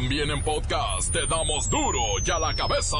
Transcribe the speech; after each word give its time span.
También 0.00 0.30
en 0.30 0.40
podcast 0.44 1.12
te 1.12 1.26
damos 1.26 1.68
duro 1.68 2.00
y 2.24 2.30
a 2.30 2.38
la 2.38 2.54
cabeza. 2.54 2.96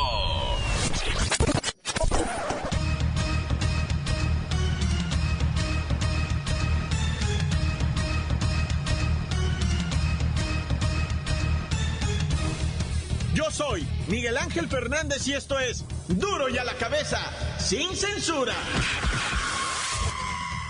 Yo 13.33 13.49
soy 13.53 13.87
Miguel 14.09 14.37
Ángel 14.37 14.67
Fernández 14.67 15.29
y 15.29 15.35
esto 15.35 15.57
es 15.61 15.85
Duro 16.09 16.49
y 16.49 16.59
a 16.59 16.65
la 16.65 16.75
cabeza, 16.75 17.21
sin 17.61 17.95
censura. 17.95 18.57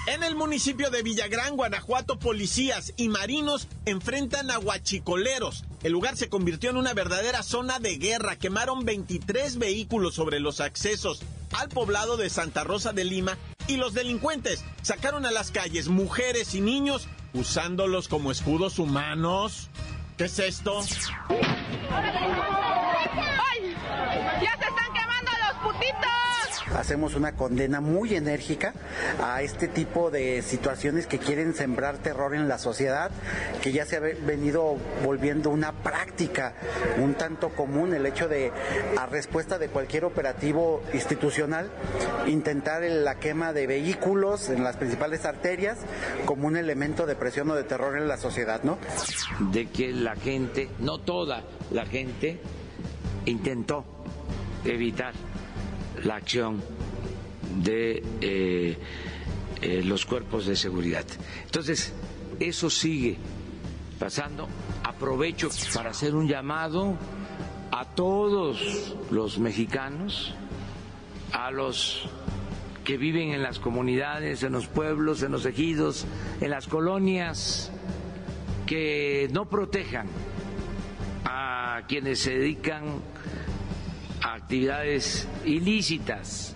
En 0.08 0.22
el 0.22 0.36
municipio 0.36 0.90
de 0.90 1.02
Villagrán, 1.02 1.56
Guanajuato, 1.56 2.18
policías 2.18 2.92
y 2.98 3.08
marinos 3.08 3.66
enfrentan 3.86 4.50
a 4.50 4.58
huachicoleros. 4.58 5.64
El 5.82 5.92
lugar 5.92 6.16
se 6.16 6.28
convirtió 6.28 6.70
en 6.70 6.76
una 6.76 6.92
verdadera 6.92 7.42
zona 7.42 7.78
de 7.78 7.98
guerra. 7.98 8.36
Quemaron 8.36 8.84
23 8.84 9.58
vehículos 9.58 10.14
sobre 10.14 10.40
los 10.40 10.60
accesos 10.60 11.22
al 11.52 11.68
poblado 11.68 12.16
de 12.16 12.30
Santa 12.30 12.64
Rosa 12.64 12.92
de 12.92 13.04
Lima 13.04 13.38
y 13.68 13.76
los 13.76 13.94
delincuentes 13.94 14.64
sacaron 14.82 15.24
a 15.24 15.30
las 15.30 15.50
calles 15.50 15.88
mujeres 15.88 16.54
y 16.54 16.60
niños 16.60 17.08
usándolos 17.32 18.08
como 18.08 18.32
escudos 18.32 18.78
humanos. 18.78 19.68
¿Qué 20.16 20.24
es 20.24 20.38
esto? 20.40 20.80
¡Ay! 21.90 22.16
¡Ya 24.42 24.58
se 24.58 24.66
están 24.66 24.92
quemando 24.92 25.30
los 25.46 25.72
putitos! 25.72 26.37
Hacemos 26.76 27.14
una 27.14 27.32
condena 27.32 27.80
muy 27.80 28.14
enérgica 28.14 28.74
a 29.22 29.42
este 29.42 29.68
tipo 29.68 30.10
de 30.10 30.42
situaciones 30.42 31.06
que 31.06 31.18
quieren 31.18 31.54
sembrar 31.54 31.98
terror 31.98 32.34
en 32.34 32.48
la 32.48 32.58
sociedad, 32.58 33.10
que 33.62 33.72
ya 33.72 33.86
se 33.86 33.96
ha 33.96 34.00
venido 34.00 34.76
volviendo 35.04 35.50
una 35.50 35.72
práctica 35.72 36.54
un 36.98 37.14
tanto 37.14 37.50
común 37.50 37.94
el 37.94 38.06
hecho 38.06 38.28
de, 38.28 38.52
a 38.98 39.06
respuesta 39.06 39.58
de 39.58 39.68
cualquier 39.68 40.04
operativo 40.04 40.82
institucional, 40.92 41.70
intentar 42.26 42.82
la 42.82 43.18
quema 43.18 43.52
de 43.52 43.66
vehículos 43.66 44.48
en 44.50 44.64
las 44.64 44.76
principales 44.76 45.24
arterias 45.24 45.78
como 46.24 46.46
un 46.46 46.56
elemento 46.56 47.06
de 47.06 47.16
presión 47.16 47.50
o 47.50 47.54
de 47.54 47.64
terror 47.64 47.96
en 47.96 48.08
la 48.08 48.16
sociedad, 48.16 48.62
¿no? 48.62 48.78
De 49.52 49.66
que 49.66 49.92
la 49.92 50.16
gente, 50.16 50.68
no 50.78 50.98
toda 50.98 51.42
la 51.70 51.86
gente, 51.86 52.40
intentó 53.24 53.84
evitar 54.64 55.12
la 56.04 56.16
acción 56.16 56.62
de 57.62 58.02
eh, 58.20 58.78
eh, 59.60 59.82
los 59.84 60.06
cuerpos 60.06 60.46
de 60.46 60.56
seguridad. 60.56 61.04
Entonces, 61.44 61.92
eso 62.40 62.70
sigue 62.70 63.16
pasando. 63.98 64.48
Aprovecho 64.84 65.48
para 65.74 65.90
hacer 65.90 66.14
un 66.14 66.28
llamado 66.28 66.96
a 67.70 67.84
todos 67.84 68.94
los 69.10 69.38
mexicanos, 69.38 70.34
a 71.32 71.50
los 71.50 72.08
que 72.84 72.96
viven 72.96 73.32
en 73.32 73.42
las 73.42 73.58
comunidades, 73.58 74.42
en 74.42 74.52
los 74.52 74.66
pueblos, 74.66 75.22
en 75.22 75.32
los 75.32 75.44
ejidos, 75.44 76.06
en 76.40 76.50
las 76.50 76.66
colonias, 76.66 77.70
que 78.66 79.28
no 79.32 79.48
protejan 79.48 80.06
a 81.24 81.82
quienes 81.88 82.20
se 82.20 82.38
dedican 82.38 83.02
actividades 84.22 85.26
ilícitas, 85.44 86.54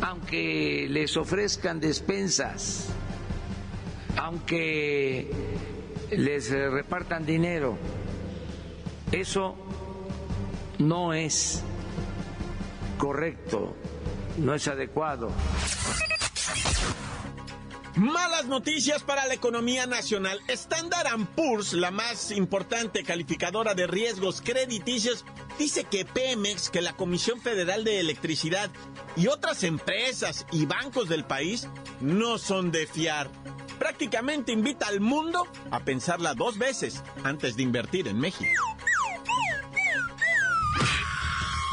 aunque 0.00 0.86
les 0.88 1.16
ofrezcan 1.16 1.80
despensas, 1.80 2.88
aunque 4.16 5.30
les 6.10 6.50
repartan 6.50 7.24
dinero. 7.26 7.76
Eso 9.12 9.56
no 10.78 11.14
es 11.14 11.62
correcto, 12.98 13.76
no 14.38 14.54
es 14.54 14.66
adecuado. 14.68 15.30
Malas 17.96 18.46
noticias 18.46 19.04
para 19.04 19.24
la 19.26 19.34
economía 19.34 19.86
nacional. 19.86 20.40
Standard 20.48 21.06
Poor's, 21.36 21.74
la 21.74 21.92
más 21.92 22.32
importante 22.32 23.04
calificadora 23.04 23.74
de 23.74 23.86
riesgos 23.86 24.40
crediticios, 24.40 25.24
dice 25.60 25.84
que 25.84 26.04
Pemex, 26.04 26.70
que 26.70 26.82
la 26.82 26.94
Comisión 26.94 27.40
Federal 27.40 27.84
de 27.84 28.00
Electricidad 28.00 28.68
y 29.14 29.28
otras 29.28 29.62
empresas 29.62 30.44
y 30.50 30.66
bancos 30.66 31.08
del 31.08 31.24
país 31.24 31.68
no 32.00 32.38
son 32.38 32.72
de 32.72 32.88
fiar. 32.88 33.30
Prácticamente 33.78 34.50
invita 34.50 34.88
al 34.88 35.00
mundo 35.00 35.46
a 35.70 35.78
pensarla 35.80 36.34
dos 36.34 36.58
veces 36.58 37.00
antes 37.22 37.56
de 37.56 37.62
invertir 37.62 38.08
en 38.08 38.18
México. 38.18 38.50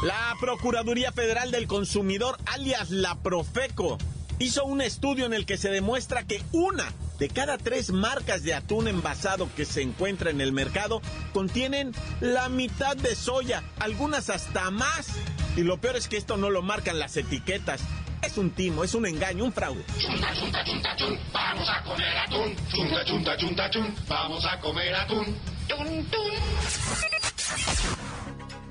La 0.04 0.36
Procuraduría 0.38 1.10
Federal 1.10 1.50
del 1.50 1.66
Consumidor, 1.66 2.36
alias 2.46 2.90
la 2.90 3.20
Profeco, 3.22 3.98
hizo 4.42 4.64
un 4.64 4.80
estudio 4.80 5.26
en 5.26 5.34
el 5.34 5.46
que 5.46 5.56
se 5.56 5.70
demuestra 5.70 6.24
que 6.24 6.42
una 6.52 6.92
de 7.18 7.28
cada 7.28 7.58
tres 7.58 7.92
marcas 7.92 8.42
de 8.42 8.54
atún 8.54 8.88
envasado 8.88 9.48
que 9.54 9.64
se 9.64 9.82
encuentra 9.82 10.30
en 10.30 10.40
el 10.40 10.52
mercado 10.52 11.00
contienen 11.32 11.92
la 12.20 12.48
mitad 12.48 12.96
de 12.96 13.14
soya, 13.14 13.62
algunas 13.78 14.30
hasta 14.30 14.70
más. 14.70 15.10
Y 15.56 15.62
lo 15.62 15.78
peor 15.80 15.96
es 15.96 16.08
que 16.08 16.16
esto 16.16 16.36
no 16.36 16.50
lo 16.50 16.62
marcan 16.62 16.98
las 16.98 17.16
etiquetas. 17.16 17.82
Es 18.22 18.38
un 18.38 18.50
timo, 18.50 18.82
es 18.84 18.94
un 18.94 19.06
engaño, 19.06 19.44
un 19.44 19.52
fraude. 19.52 19.84
Chunta, 19.98 20.34
chunta, 20.34 20.64
chunta, 20.64 20.96
chun, 20.96 21.18
vamos 21.32 21.68
a 21.68 21.82
comer 21.84 22.18
atún. 22.18 22.56
Chunta, 22.72 23.04
chunta, 23.04 23.36
chunta, 23.36 23.70
chun, 23.70 23.94
vamos 24.08 24.44
a 24.44 24.60
comer 24.60 24.94
atún. 24.94 25.36
Tun, 25.68 26.06
tun. 26.10 26.32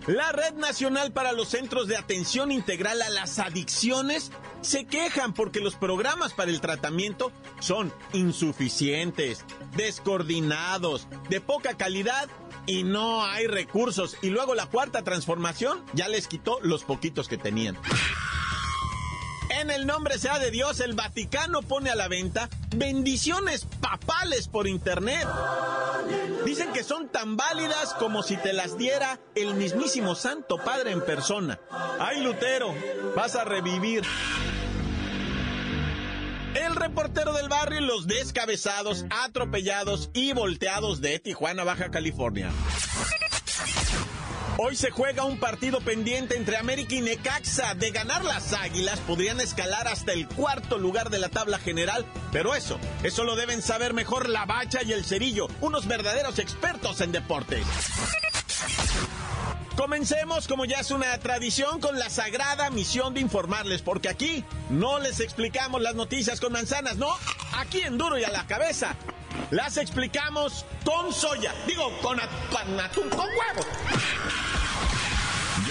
La 0.08 0.32
Red 0.32 0.56
Nacional 0.56 1.12
para 1.12 1.32
los 1.32 1.50
Centros 1.50 1.88
de 1.88 1.96
Atención 1.96 2.52
Integral 2.52 3.02
a 3.04 3.10
las 3.10 3.40
Adicciones 3.40 4.32
se 4.62 4.86
quejan 4.86 5.34
porque 5.34 5.60
los 5.60 5.76
programas 5.76 6.34
para 6.34 6.52
el 6.52 6.62
tratamiento 6.62 7.32
son 7.60 7.92
insuficientes, 8.14 9.46
descoordinados, 9.76 11.08
de 11.30 11.42
poca 11.42 11.76
calidad 11.76 12.30
y 12.66 12.84
no 12.84 13.26
hay 13.26 13.48
recursos. 13.48 14.18
Y 14.22 14.30
luego 14.30 14.56
la 14.56 14.68
cuarta 14.68 15.04
transformación 15.04 15.84
ya 15.94 16.08
les 16.08 16.28
quitó 16.28 16.60
los 16.62 16.84
poquitos 16.84 17.28
que 17.28 17.38
tenían. 17.38 17.78
En 19.62 19.70
el 19.70 19.86
nombre 19.86 20.18
sea 20.18 20.40
de 20.40 20.50
Dios, 20.50 20.80
el 20.80 20.94
Vaticano 20.96 21.62
pone 21.62 21.92
a 21.92 21.96
la 21.96 22.08
venta 22.08 22.50
bendiciones 22.76 23.68
papales 23.80 24.48
por 24.48 24.68
internet. 24.68 25.28
Dicen 26.44 26.74
que 26.74 26.84
son 26.84 27.10
tan 27.10 27.38
válidas 27.38 27.94
como 28.00 28.24
si 28.24 28.38
te 28.38 28.54
las 28.54 28.76
diera 28.76 29.20
el 29.36 29.54
mismísimo 29.54 30.16
Santo 30.16 30.58
Padre 30.58 30.94
en 30.94 31.06
persona. 31.06 31.60
Ay, 32.00 32.24
Lutero, 32.24 32.74
vas 33.16 33.36
a 33.36 33.44
revivir. 33.44 34.04
El 36.56 36.76
reportero 36.76 37.32
del 37.34 37.48
barrio 37.48 37.82
y 37.82 37.86
los 37.86 38.08
descabezados, 38.08 39.06
atropellados 39.12 40.10
y 40.16 40.34
volteados 40.34 41.02
de 41.02 41.20
Tijuana, 41.20 41.64
Baja 41.64 41.92
California. 41.92 42.50
Hoy 44.64 44.76
se 44.76 44.92
juega 44.92 45.26
un 45.26 45.40
partido 45.40 45.82
pendiente 45.82 46.38
entre 46.38 46.56
América 46.56 46.94
y 46.94 47.02
Necaxa. 47.02 47.74
De 47.74 47.90
ganar 47.90 48.24
las 48.24 48.54
Águilas 48.54 49.00
podrían 49.00 49.42
escalar 49.42 49.88
hasta 49.88 50.12
el 50.12 50.28
cuarto 50.28 50.78
lugar 50.78 51.10
de 51.10 51.18
la 51.18 51.30
tabla 51.30 51.58
general, 51.58 52.06
pero 52.32 52.54
eso, 52.54 52.80
eso 53.02 53.24
lo 53.24 53.36
deben 53.36 53.64
saber 53.64 53.96
mejor 53.96 54.30
la 54.30 54.46
Bacha 54.46 54.84
y 54.84 54.92
el 54.92 55.04
Cerillo, 55.04 55.48
unos 55.62 55.88
verdaderos 55.88 56.38
expertos 56.38 57.02
en 57.02 57.12
deportes. 57.12 57.66
Comencemos, 59.76 60.48
como 60.48 60.66
ya 60.66 60.82
es 60.82 60.92
una 60.92 61.18
tradición, 61.18 61.80
con 61.80 61.98
la 61.98 62.12
sagrada 62.12 62.70
misión 62.70 63.16
de 63.16 63.22
informarles, 63.22 63.82
porque 63.82 64.10
aquí 64.10 64.46
no 64.70 65.00
les 65.00 65.22
explicamos 65.22 65.82
las 65.82 65.96
noticias 65.96 66.40
con 66.40 66.54
manzanas, 66.54 66.98
no, 66.98 67.10
aquí 67.58 67.82
en 67.82 67.98
duro 67.98 68.20
y 68.20 68.26
a 68.26 68.30
la 68.30 68.46
cabeza. 68.46 68.96
Las 69.50 69.78
explicamos 69.78 70.66
con 70.86 71.12
soya, 71.12 71.52
digo, 71.66 71.92
con 72.04 72.20
atún, 72.20 73.10
con 73.10 73.26
huevos. 73.26 73.66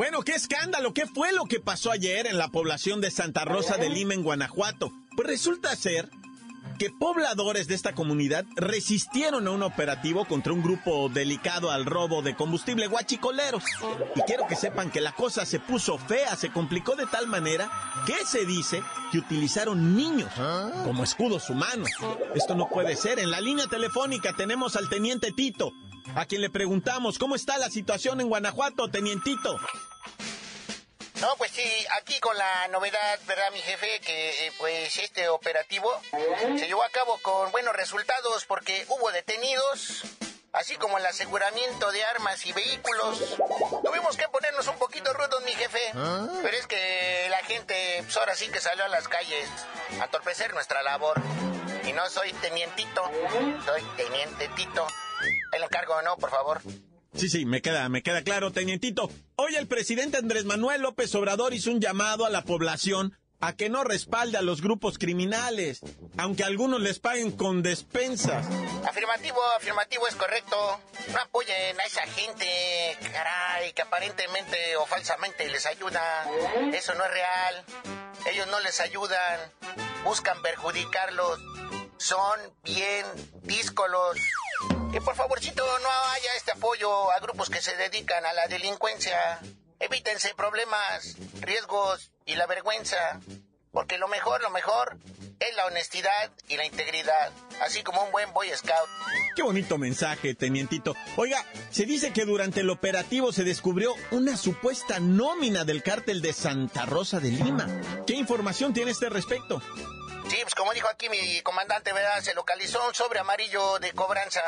Bueno, 0.00 0.22
qué 0.22 0.32
escándalo, 0.32 0.94
¿qué 0.94 1.04
fue 1.04 1.30
lo 1.30 1.44
que 1.44 1.60
pasó 1.60 1.90
ayer 1.90 2.26
en 2.26 2.38
la 2.38 2.48
población 2.48 3.02
de 3.02 3.10
Santa 3.10 3.44
Rosa 3.44 3.76
de 3.76 3.90
Lima, 3.90 4.14
en 4.14 4.22
Guanajuato? 4.22 4.90
Pues 5.14 5.28
resulta 5.28 5.76
ser 5.76 6.08
que 6.78 6.88
pobladores 6.88 7.68
de 7.68 7.74
esta 7.74 7.94
comunidad 7.94 8.46
resistieron 8.56 9.46
a 9.46 9.50
un 9.50 9.62
operativo 9.62 10.24
contra 10.24 10.54
un 10.54 10.62
grupo 10.62 11.10
delicado 11.10 11.70
al 11.70 11.84
robo 11.84 12.22
de 12.22 12.34
combustible 12.34 12.86
guachicoleros. 12.86 13.62
Y 14.16 14.22
quiero 14.22 14.46
que 14.46 14.56
sepan 14.56 14.90
que 14.90 15.02
la 15.02 15.12
cosa 15.12 15.44
se 15.44 15.60
puso 15.60 15.98
fea, 15.98 16.34
se 16.34 16.50
complicó 16.50 16.96
de 16.96 17.04
tal 17.04 17.26
manera 17.26 17.70
que 18.06 18.24
se 18.24 18.46
dice 18.46 18.82
que 19.12 19.18
utilizaron 19.18 19.94
niños 19.94 20.32
como 20.82 21.04
escudos 21.04 21.50
humanos. 21.50 21.90
Esto 22.34 22.54
no 22.54 22.70
puede 22.70 22.96
ser. 22.96 23.18
En 23.18 23.30
la 23.30 23.42
línea 23.42 23.66
telefónica 23.66 24.32
tenemos 24.32 24.76
al 24.76 24.88
teniente 24.88 25.30
Tito, 25.30 25.74
a 26.14 26.24
quien 26.24 26.40
le 26.40 26.48
preguntamos 26.48 27.18
cómo 27.18 27.34
está 27.34 27.58
la 27.58 27.68
situación 27.68 28.22
en 28.22 28.28
Guanajuato, 28.30 28.88
tenientito. 28.88 29.58
No, 31.20 31.36
pues 31.36 31.50
sí, 31.50 31.86
aquí 31.98 32.18
con 32.18 32.36
la 32.36 32.68
novedad, 32.68 33.18
¿verdad, 33.26 33.50
mi 33.52 33.60
jefe? 33.60 34.00
Que 34.00 34.46
eh, 34.46 34.52
pues 34.58 34.98
este 34.98 35.28
operativo 35.28 35.92
se 36.58 36.66
llevó 36.66 36.82
a 36.82 36.88
cabo 36.88 37.18
con 37.18 37.52
buenos 37.52 37.76
resultados 37.76 38.46
porque 38.46 38.86
hubo 38.88 39.12
detenidos, 39.12 40.02
así 40.52 40.76
como 40.76 40.96
el 40.96 41.04
aseguramiento 41.04 41.92
de 41.92 42.02
armas 42.04 42.46
y 42.46 42.52
vehículos. 42.52 43.36
Tuvimos 43.84 44.16
que 44.16 44.28
ponernos 44.28 44.66
un 44.68 44.78
poquito 44.78 45.12
rudos, 45.12 45.42
mi 45.44 45.52
jefe. 45.52 45.80
Pero 45.92 46.56
es 46.56 46.66
que 46.66 47.26
la 47.28 47.38
gente, 47.44 48.00
pues 48.02 48.16
ahora 48.16 48.34
sí 48.34 48.48
que 48.48 48.60
salió 48.60 48.84
a 48.84 48.88
las 48.88 49.06
calles 49.06 49.48
a 50.00 50.04
entorpecer 50.04 50.54
nuestra 50.54 50.82
labor. 50.82 51.20
Y 51.84 51.92
no 51.92 52.08
soy 52.08 52.32
tenientito, 52.34 53.10
soy 53.66 53.82
teniente 53.96 54.48
Tito. 54.56 54.86
El 55.52 55.62
encargo, 55.64 56.00
¿no? 56.00 56.16
Por 56.16 56.30
favor. 56.30 56.62
Sí, 57.14 57.28
sí, 57.28 57.44
me 57.44 57.60
queda, 57.60 57.88
me 57.88 58.02
queda 58.02 58.22
claro, 58.22 58.52
tenientito. 58.52 59.10
Hoy 59.36 59.56
el 59.56 59.66
presidente 59.66 60.18
Andrés 60.18 60.44
Manuel 60.44 60.82
López 60.82 61.14
Obrador 61.14 61.54
hizo 61.54 61.70
un 61.70 61.80
llamado 61.80 62.24
a 62.24 62.30
la 62.30 62.44
población 62.44 63.16
a 63.40 63.54
que 63.54 63.70
no 63.70 63.84
respalde 63.84 64.36
a 64.36 64.42
los 64.42 64.60
grupos 64.60 64.98
criminales, 64.98 65.80
aunque 66.18 66.44
algunos 66.44 66.80
les 66.80 66.98
paguen 66.98 67.32
con 67.32 67.62
despensas. 67.62 68.46
Afirmativo, 68.86 69.40
afirmativo 69.56 70.06
es 70.06 70.14
correcto. 70.14 70.56
No 71.12 71.18
apoyen 71.20 71.80
a 71.80 71.84
esa 71.84 72.02
gente, 72.02 72.46
caray, 73.12 73.72
que 73.72 73.82
aparentemente 73.82 74.76
o 74.76 74.86
falsamente 74.86 75.48
les 75.48 75.66
ayuda. 75.66 76.26
Eso 76.72 76.94
no 76.94 77.04
es 77.04 77.10
real. 77.10 77.64
Ellos 78.30 78.46
no 78.48 78.60
les 78.60 78.78
ayudan. 78.80 79.40
Buscan 80.04 80.40
perjudicarlos. 80.42 81.40
Son 81.96 82.38
bien 82.62 83.06
díscolos. 83.42 84.18
Que 84.92 85.00
por 85.00 85.14
favorcito 85.14 85.64
no 85.64 85.88
haya 86.12 86.34
este 86.36 86.50
apoyo 86.52 87.12
a 87.12 87.20
grupos 87.20 87.48
que 87.48 87.62
se 87.62 87.76
dedican 87.76 88.26
a 88.26 88.32
la 88.32 88.48
delincuencia. 88.48 89.38
Evítense 89.78 90.34
problemas, 90.34 91.16
riesgos 91.40 92.10
y 92.26 92.34
la 92.34 92.46
vergüenza. 92.46 93.20
Porque 93.70 93.98
lo 93.98 94.08
mejor, 94.08 94.42
lo 94.42 94.50
mejor 94.50 94.98
es 95.38 95.54
la 95.54 95.66
honestidad 95.66 96.32
y 96.48 96.56
la 96.56 96.66
integridad. 96.66 97.30
Así 97.60 97.84
como 97.84 98.02
un 98.02 98.10
buen 98.10 98.32
Boy 98.32 98.48
Scout. 98.54 98.88
Qué 99.36 99.42
bonito 99.42 99.78
mensaje, 99.78 100.34
tenientito. 100.34 100.96
Oiga, 101.16 101.44
se 101.70 101.86
dice 101.86 102.12
que 102.12 102.24
durante 102.24 102.60
el 102.60 102.70
operativo 102.70 103.32
se 103.32 103.44
descubrió 103.44 103.94
una 104.10 104.36
supuesta 104.36 104.98
nómina 104.98 105.64
del 105.64 105.84
cártel 105.84 106.20
de 106.20 106.32
Santa 106.32 106.84
Rosa 106.84 107.20
de 107.20 107.30
Lima. 107.30 107.68
¿Qué 108.08 108.14
información 108.14 108.74
tiene 108.74 108.90
este 108.90 109.08
respecto? 109.08 109.62
Sí, 110.30 110.38
pues 110.42 110.54
como 110.54 110.72
dijo 110.72 110.86
aquí 110.86 111.08
mi 111.08 111.40
comandante, 111.40 111.92
¿verdad? 111.92 112.20
Se 112.20 112.34
localizó 112.34 112.86
un 112.86 112.94
sobre 112.94 113.18
amarillo 113.18 113.80
de 113.80 113.92
cobranza 113.92 114.40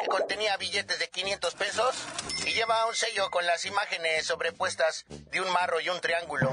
que 0.00 0.08
contenía 0.08 0.56
billetes 0.56 0.98
de 0.98 1.10
500 1.10 1.54
pesos 1.56 1.94
y 2.46 2.54
lleva 2.54 2.86
un 2.86 2.94
sello 2.94 3.30
con 3.30 3.44
las 3.44 3.66
imágenes 3.66 4.24
sobrepuestas 4.24 5.04
de 5.08 5.42
un 5.42 5.50
marro 5.50 5.78
y 5.80 5.90
un 5.90 6.00
triángulo. 6.00 6.50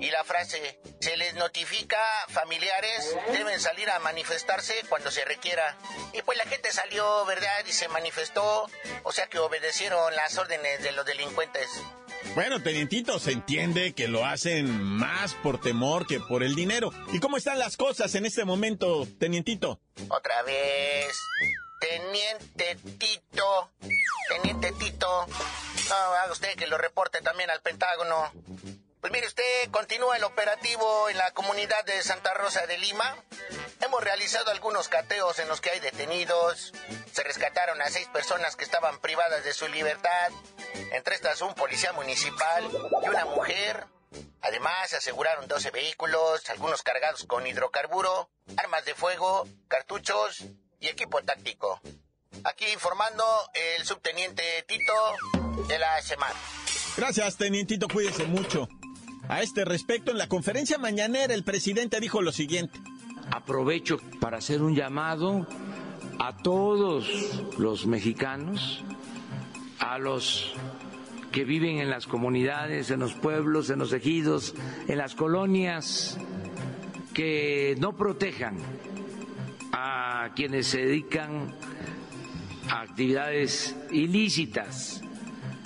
Y 0.00 0.10
la 0.10 0.22
frase, 0.22 0.78
se 1.00 1.16
les 1.16 1.32
notifica, 1.36 1.96
familiares 2.28 3.16
deben 3.32 3.58
salir 3.58 3.88
a 3.88 3.98
manifestarse 4.00 4.74
cuando 4.90 5.10
se 5.10 5.24
requiera. 5.24 5.78
Y 6.12 6.20
pues 6.20 6.36
la 6.36 6.44
gente 6.44 6.70
salió, 6.70 7.24
¿verdad? 7.24 7.64
Y 7.66 7.72
se 7.72 7.88
manifestó, 7.88 8.70
o 9.02 9.12
sea 9.12 9.28
que 9.28 9.38
obedecieron 9.38 10.14
las 10.14 10.36
órdenes 10.36 10.82
de 10.82 10.92
los 10.92 11.06
delincuentes. 11.06 11.70
Bueno, 12.34 12.62
tenientito, 12.62 13.18
se 13.18 13.32
entiende 13.32 13.94
que 13.94 14.08
lo 14.08 14.24
hacen 14.24 14.82
más 14.82 15.34
por 15.34 15.60
temor 15.60 16.06
que 16.06 16.20
por 16.20 16.42
el 16.42 16.54
dinero. 16.54 16.92
¿Y 17.12 17.20
cómo 17.20 17.36
están 17.36 17.58
las 17.58 17.76
cosas 17.76 18.14
en 18.14 18.26
este 18.26 18.44
momento, 18.44 19.06
tenientito? 19.18 19.80
Otra 20.08 20.42
vez. 20.42 21.16
Teniente 21.80 22.76
Tito. 22.98 23.70
Teniente 24.28 24.72
Tito. 24.72 25.26
No, 25.88 25.94
haga 25.94 26.32
usted 26.32 26.54
que 26.56 26.66
lo 26.66 26.76
reporte 26.76 27.20
también 27.22 27.50
al 27.50 27.62
Pentágono. 27.62 28.32
Pues 29.00 29.12
mire 29.12 29.28
usted, 29.28 29.70
continúa 29.70 30.16
el 30.16 30.24
operativo 30.24 31.08
en 31.08 31.16
la 31.18 31.30
comunidad 31.30 31.84
de 31.84 32.02
Santa 32.02 32.34
Rosa 32.34 32.66
de 32.66 32.78
Lima. 32.78 33.16
Hemos 33.80 34.02
realizado 34.02 34.50
algunos 34.50 34.88
cateos 34.88 35.38
en 35.38 35.48
los 35.48 35.60
que 35.60 35.70
hay 35.70 35.80
detenidos. 35.80 36.72
Se 37.12 37.22
rescataron 37.22 37.80
a 37.80 37.88
seis 37.90 38.08
personas 38.08 38.56
que 38.56 38.64
estaban 38.64 38.98
privadas 39.00 39.44
de 39.44 39.54
su 39.54 39.68
libertad. 39.68 40.32
Entre 40.92 41.14
estas 41.14 41.40
un 41.42 41.54
policía 41.54 41.92
municipal 41.92 42.68
y 43.04 43.08
una 43.08 43.24
mujer. 43.26 43.86
Además, 44.40 44.90
se 44.90 44.96
aseguraron 44.96 45.48
12 45.48 45.70
vehículos, 45.70 46.48
algunos 46.48 46.82
cargados 46.82 47.24
con 47.24 47.46
hidrocarburo, 47.46 48.30
armas 48.56 48.84
de 48.84 48.94
fuego, 48.94 49.46
cartuchos 49.68 50.44
y 50.80 50.88
equipo 50.88 51.22
táctico. 51.22 51.80
Aquí 52.44 52.66
informando 52.72 53.24
el 53.54 53.84
subteniente 53.84 54.64
Tito 54.66 54.92
de 55.66 55.78
la 55.78 56.00
semana. 56.02 56.34
Gracias, 56.96 57.36
tenientito, 57.36 57.88
cuídese 57.88 58.24
mucho. 58.24 58.68
A 59.28 59.42
este 59.42 59.64
respecto, 59.64 60.10
en 60.10 60.18
la 60.18 60.28
conferencia 60.28 60.78
mañanera, 60.78 61.34
el 61.34 61.44
presidente 61.44 62.00
dijo 62.00 62.22
lo 62.22 62.32
siguiente. 62.32 62.78
Aprovecho 63.30 63.98
para 64.20 64.38
hacer 64.38 64.62
un 64.62 64.74
llamado 64.74 65.46
a 66.18 66.36
todos 66.38 67.06
los 67.58 67.86
mexicanos, 67.86 68.82
a 69.80 69.98
los 69.98 70.54
que 71.32 71.44
viven 71.44 71.78
en 71.78 71.90
las 71.90 72.06
comunidades, 72.06 72.90
en 72.90 73.00
los 73.00 73.14
pueblos, 73.14 73.70
en 73.70 73.78
los 73.78 73.92
ejidos, 73.92 74.54
en 74.86 74.98
las 74.98 75.14
colonias, 75.14 76.18
que 77.14 77.76
no 77.78 77.96
protejan 77.96 78.58
a 79.72 80.30
quienes 80.34 80.68
se 80.68 80.78
dedican 80.78 81.54
a 82.70 82.82
actividades 82.82 83.76
ilícitas, 83.90 85.02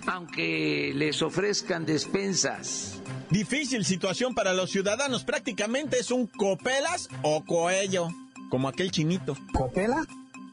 aunque 0.07 0.93
les 0.95 1.23
ofrezcan 1.23 1.85
despensas. 1.85 3.01
Difícil 3.31 3.85
situación 3.85 4.35
para 4.35 4.53
los 4.53 4.71
ciudadanos, 4.71 5.25
prácticamente 5.25 5.99
es 5.99 6.11
un 6.11 6.27
copelas 6.27 7.09
o 7.23 7.45
coello, 7.45 8.09
como 8.51 8.69
aquel 8.69 8.91
chinito. 8.91 9.37
¿Copela 9.53 10.05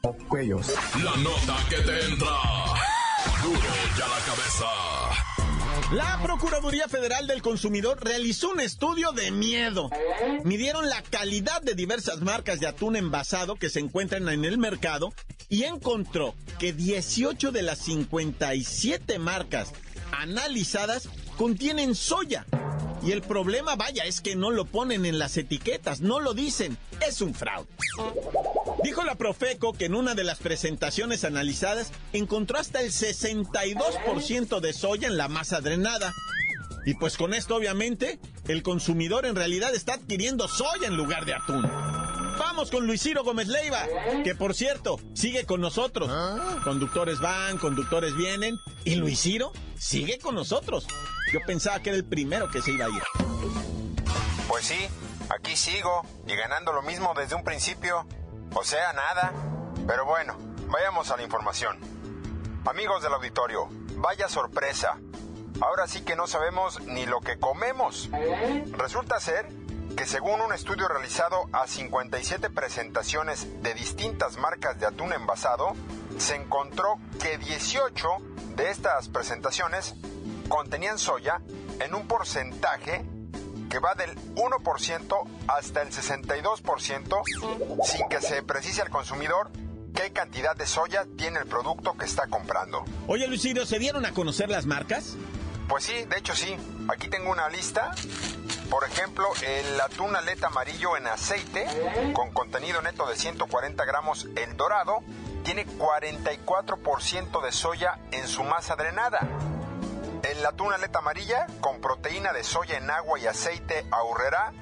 o 0.02 0.12
cuellos? 0.28 0.72
La 1.02 1.16
nota 1.16 1.56
que 1.68 1.76
te 1.76 2.04
entra. 2.06 2.69
La. 3.42 5.20
La 5.92 6.20
Procuraduría 6.22 6.88
Federal 6.88 7.26
del 7.26 7.40
Consumidor 7.40 8.04
realizó 8.04 8.50
un 8.50 8.60
estudio 8.60 9.12
de 9.12 9.30
miedo. 9.30 9.88
Midieron 10.44 10.88
la 10.88 11.02
calidad 11.02 11.62
de 11.62 11.74
diversas 11.74 12.20
marcas 12.20 12.60
de 12.60 12.66
atún 12.66 12.96
envasado 12.96 13.56
que 13.56 13.70
se 13.70 13.80
encuentran 13.80 14.28
en 14.28 14.44
el 14.44 14.58
mercado 14.58 15.12
y 15.48 15.64
encontró 15.64 16.34
que 16.58 16.72
18 16.72 17.50
de 17.50 17.62
las 17.62 17.78
57 17.78 19.18
marcas 19.18 19.72
analizadas 20.12 21.08
contienen 21.36 21.94
soya. 21.94 22.44
Y 23.02 23.12
el 23.12 23.22
problema, 23.22 23.76
vaya, 23.76 24.04
es 24.04 24.20
que 24.20 24.36
no 24.36 24.50
lo 24.50 24.64
ponen 24.64 25.06
en 25.06 25.18
las 25.18 25.36
etiquetas, 25.36 26.00
no 26.00 26.20
lo 26.20 26.34
dicen. 26.34 26.76
Es 27.06 27.20
un 27.20 27.34
fraude. 27.34 27.68
Dijo 28.82 29.04
la 29.04 29.14
Profeco 29.14 29.72
que 29.72 29.86
en 29.86 29.94
una 29.94 30.14
de 30.14 30.24
las 30.24 30.38
presentaciones 30.38 31.24
analizadas 31.24 31.92
encontró 32.12 32.58
hasta 32.58 32.80
el 32.80 32.90
62% 32.90 34.60
de 34.60 34.72
soya 34.72 35.08
en 35.08 35.16
la 35.16 35.28
masa 35.28 35.60
drenada. 35.60 36.12
Y 36.86 36.94
pues 36.94 37.16
con 37.16 37.34
esto 37.34 37.56
obviamente 37.56 38.18
el 38.48 38.62
consumidor 38.62 39.26
en 39.26 39.36
realidad 39.36 39.74
está 39.74 39.94
adquiriendo 39.94 40.48
soya 40.48 40.88
en 40.88 40.96
lugar 40.96 41.24
de 41.24 41.34
atún. 41.34 41.99
Vamos 42.60 42.72
con 42.72 42.86
Luis 42.86 43.02
Ciro 43.02 43.24
Gómez 43.24 43.48
Leiva, 43.48 43.86
que 44.22 44.34
por 44.34 44.54
cierto 44.54 45.00
sigue 45.14 45.46
con 45.46 45.62
nosotros. 45.62 46.10
Conductores 46.62 47.18
van, 47.18 47.56
conductores 47.56 48.14
vienen 48.14 48.58
y 48.84 48.96
Luis 48.96 49.18
Ciro 49.18 49.50
sigue 49.78 50.18
con 50.18 50.34
nosotros. 50.34 50.86
Yo 51.32 51.40
pensaba 51.46 51.80
que 51.80 51.88
era 51.88 51.96
el 51.96 52.04
primero 52.04 52.50
que 52.50 52.60
se 52.60 52.72
iba 52.72 52.84
a 52.84 52.90
ir. 52.90 53.02
Pues 54.46 54.66
sí, 54.66 54.76
aquí 55.30 55.56
sigo 55.56 56.02
y 56.26 56.36
ganando 56.36 56.74
lo 56.74 56.82
mismo 56.82 57.14
desde 57.16 57.34
un 57.34 57.44
principio. 57.44 58.06
O 58.52 58.62
sea, 58.62 58.92
nada. 58.92 59.32
Pero 59.86 60.04
bueno, 60.04 60.36
vayamos 60.68 61.10
a 61.10 61.16
la 61.16 61.22
información. 61.22 61.78
Amigos 62.66 63.02
del 63.02 63.14
auditorio, 63.14 63.68
vaya 63.96 64.28
sorpresa. 64.28 64.98
Ahora 65.62 65.86
sí 65.86 66.02
que 66.02 66.14
no 66.14 66.26
sabemos 66.26 66.78
ni 66.82 67.06
lo 67.06 67.20
que 67.20 67.38
comemos. 67.38 68.10
Resulta 68.72 69.18
ser 69.18 69.48
que 70.00 70.06
según 70.06 70.40
un 70.40 70.54
estudio 70.54 70.88
realizado 70.88 71.50
a 71.52 71.66
57 71.66 72.48
presentaciones 72.48 73.46
de 73.62 73.74
distintas 73.74 74.38
marcas 74.38 74.80
de 74.80 74.86
atún 74.86 75.12
envasado, 75.12 75.74
se 76.16 76.36
encontró 76.36 76.98
que 77.22 77.36
18 77.36 78.08
de 78.56 78.70
estas 78.70 79.10
presentaciones 79.10 79.94
contenían 80.48 80.98
soya 80.98 81.42
en 81.80 81.94
un 81.94 82.08
porcentaje 82.08 83.04
que 83.68 83.78
va 83.78 83.94
del 83.94 84.16
1% 84.36 85.28
hasta 85.48 85.82
el 85.82 85.90
62% 85.90 87.84
sin 87.84 88.08
que 88.08 88.22
se 88.22 88.42
precise 88.42 88.80
al 88.80 88.88
consumidor 88.88 89.50
qué 89.94 90.14
cantidad 90.14 90.56
de 90.56 90.64
soya 90.64 91.04
tiene 91.18 91.40
el 91.40 91.46
producto 91.46 91.92
que 91.98 92.06
está 92.06 92.26
comprando. 92.26 92.86
Oye, 93.06 93.28
Lucido, 93.28 93.66
¿se 93.66 93.78
dieron 93.78 94.06
a 94.06 94.12
conocer 94.12 94.48
las 94.48 94.64
marcas? 94.64 95.18
Pues 95.68 95.84
sí, 95.84 95.92
de 96.08 96.16
hecho 96.16 96.34
sí. 96.34 96.56
Aquí 96.88 97.08
tengo 97.08 97.30
una 97.30 97.50
lista. 97.50 97.92
Por 98.70 98.84
ejemplo, 98.84 99.26
el 99.42 99.78
atún 99.80 100.14
aleta 100.14 100.46
amarillo 100.46 100.96
en 100.96 101.08
aceite, 101.08 101.66
con 102.14 102.30
contenido 102.30 102.80
neto 102.80 103.04
de 103.06 103.16
140 103.16 103.84
gramos, 103.84 104.28
el 104.36 104.56
dorado, 104.56 105.02
tiene 105.42 105.66
44% 105.66 107.42
de 107.42 107.50
soya 107.50 107.98
en 108.12 108.28
su 108.28 108.44
masa 108.44 108.76
drenada. 108.76 109.18
El 110.22 110.46
atún 110.46 110.72
aleta 110.72 111.00
amarilla, 111.00 111.48
con 111.60 111.80
proteína 111.80 112.32
de 112.32 112.44
soya 112.44 112.78
en 112.78 112.88
agua 112.90 113.18
y 113.18 113.26
aceite 113.26 113.84
ahorrerá, 113.90 114.52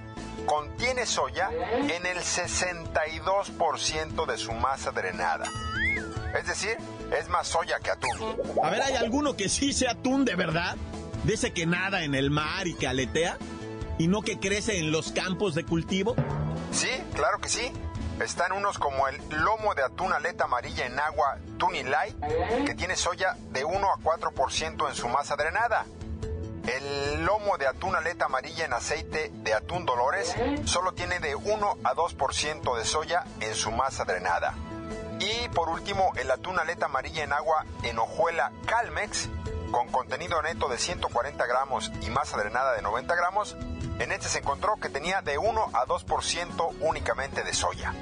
contiene 0.47 1.05
soya 1.05 1.51
en 1.51 2.07
el 2.07 2.17
62% 2.19 4.27
de 4.27 4.39
su 4.39 4.53
masa 4.53 4.93
drenada. 4.93 5.45
Es 6.39 6.47
decir, 6.47 6.79
es 7.19 7.29
más 7.29 7.49
soya 7.49 7.79
que 7.81 7.91
atún. 7.91 8.17
A 8.63 8.71
ver, 8.71 8.81
¿hay 8.83 8.95
alguno 8.97 9.37
que 9.37 9.51
sí 9.51 9.75
sea 9.75 9.91
atún 9.93 10.25
de 10.25 10.35
verdad? 10.35 10.77
¿De 11.25 11.37
que 11.53 11.67
nada 11.67 12.05
en 12.05 12.15
el 12.15 12.31
mar 12.31 12.67
y 12.67 12.75
que 12.75 12.89
aletea? 12.89 13.37
¿Y 13.99 14.07
no 14.07 14.23
que 14.23 14.39
crece 14.39 14.79
en 14.79 14.93
los 14.93 15.11
campos 15.11 15.57
de 15.57 15.65
cultivo? 15.65 16.15
Sí, 16.71 16.89
claro 17.15 17.39
que 17.41 17.49
sí. 17.49 17.73
Están 18.23 18.53
unos 18.53 18.79
como 18.79 19.09
el 19.09 19.17
lomo 19.31 19.75
de 19.75 19.83
atún 19.83 20.13
aleta 20.13 20.45
amarilla 20.45 20.87
en 20.87 20.99
agua 20.99 21.39
Tuni 21.57 21.83
Light, 21.83 22.17
que 22.65 22.75
tiene 22.75 22.95
soya 22.95 23.37
de 23.51 23.65
1 23.65 23.77
a 23.93 23.99
4% 23.99 24.89
en 24.89 24.95
su 24.95 25.09
masa 25.09 25.37
drenada. 25.37 25.85
El 26.67 27.25
lomo 27.25 27.59
de 27.59 27.67
atún 27.67 27.97
aleta 27.97 28.27
amarilla 28.27 28.65
en 28.65 28.73
aceite 28.73 29.33
de 29.33 29.55
atún 29.55 29.85
Dolores 29.85 30.35
solo 30.65 30.93
tiene 30.93 31.19
de 31.19 31.35
1 31.35 31.79
a 31.83 31.95
2% 31.95 32.77
de 32.77 32.85
soya 32.85 33.25
en 33.41 33.55
su 33.55 33.73
masa 33.73 34.05
drenada. 34.05 34.55
Y 35.19 35.49
por 35.49 35.69
último, 35.69 36.13
el 36.17 36.31
atún 36.31 36.59
aleta 36.59 36.87
amarilla 36.87 37.25
en 37.25 37.33
agua 37.33 37.65
en 37.83 37.99
hojuela 37.99 38.53
Calmex, 38.67 39.29
con 39.71 39.89
contenido 39.89 40.41
neto 40.43 40.69
de 40.69 40.79
140 40.79 41.47
gramos 41.47 41.91
y 42.03 42.11
masa 42.11 42.37
drenada 42.37 42.75
de 42.75 42.83
90 42.83 43.15
gramos, 43.15 43.57
en 43.99 44.13
este 44.13 44.29
se 44.29 44.39
encontró 44.39 44.77
que 44.77 44.89
tenía 44.89 45.23
de 45.23 45.39
1 45.39 45.71
a 45.75 45.87
2% 45.87 46.77
únicamente 46.81 47.43
de 47.43 47.53
soya. 47.53 47.95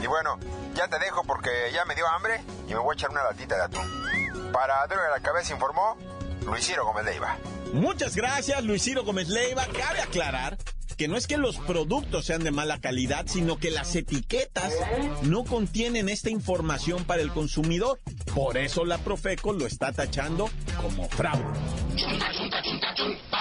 Y 0.00 0.06
bueno, 0.06 0.38
ya 0.74 0.88
te 0.88 0.98
dejo 0.98 1.24
porque 1.24 1.50
ya 1.72 1.84
me 1.84 1.94
dio 1.94 2.06
hambre 2.08 2.42
y 2.66 2.74
me 2.74 2.80
voy 2.80 2.92
a 2.92 2.94
echar 2.94 3.10
una 3.10 3.22
latita 3.22 3.56
de 3.56 3.62
atún. 3.62 4.52
Para 4.52 4.86
Duro 4.86 5.02
de 5.02 5.10
la 5.10 5.20
Cabeza 5.20 5.52
informó 5.52 5.96
Luis 6.42 6.66
Ciro 6.66 6.84
Gómez 6.84 7.04
Leiva. 7.04 7.36
Muchas 7.72 8.16
gracias, 8.16 8.62
Luis 8.64 8.82
Ciro 8.82 9.04
Gómez 9.04 9.28
Leiva. 9.28 9.64
Cabe 9.66 10.00
aclarar 10.00 10.56
que 11.00 11.08
no 11.08 11.16
es 11.16 11.26
que 11.26 11.38
los 11.38 11.56
productos 11.56 12.26
sean 12.26 12.44
de 12.44 12.50
mala 12.50 12.78
calidad, 12.78 13.24
sino 13.26 13.56
que 13.56 13.70
las 13.70 13.96
etiquetas 13.96 14.74
no 15.22 15.44
contienen 15.44 16.10
esta 16.10 16.28
información 16.28 17.04
para 17.04 17.22
el 17.22 17.30
consumidor. 17.30 17.98
Por 18.34 18.58
eso 18.58 18.84
la 18.84 18.98
Profeco 18.98 19.54
lo 19.54 19.66
está 19.66 19.92
tachando 19.92 20.50
como 20.78 21.08
fraude. 21.08 21.42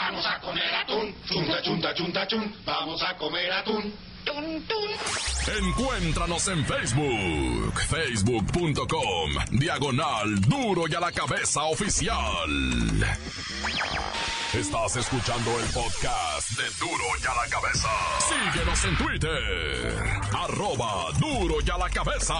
Vamos 0.09 0.25
a 0.25 0.39
comer 0.39 0.73
atún. 0.73 1.15
Chunta, 1.27 1.61
chunta, 1.61 1.93
chunta, 1.93 2.27
chun, 2.27 2.55
vamos 2.65 2.99
a 3.03 3.15
comer 3.15 3.51
atún. 3.51 3.93
Tun. 4.25 4.65
Encuéntranos 5.59 6.47
en 6.47 6.65
Facebook, 6.65 7.79
facebook.com, 7.79 9.31
diagonal 9.51 10.41
duro 10.41 10.87
y 10.87 10.95
a 10.95 10.99
la 10.99 11.11
cabeza 11.11 11.63
oficial. 11.65 12.49
Estás 14.51 14.95
escuchando 14.95 15.59
el 15.59 15.65
podcast 15.67 16.57
de 16.57 16.63
Duro 16.79 17.05
y 17.21 17.27
a 17.27 17.35
la 17.35 17.47
cabeza. 17.47 17.89
Síguenos 18.27 18.85
en 18.85 18.97
Twitter, 18.97 19.95
arroba 20.33 21.11
duro 21.19 21.57
y 21.63 21.69
a 21.69 21.77
la 21.77 21.89
cabeza. 21.91 22.33